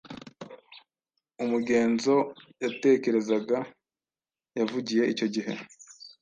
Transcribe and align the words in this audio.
Umugenzo 1.43 2.15
yatekerezaga 2.63 3.57
yavugiye 4.57 5.03
icyo 5.13 5.27
gihe 5.33 5.53